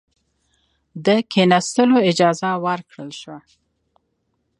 [1.05, 3.39] د کښېنستلو اجازه ورکړه شوه.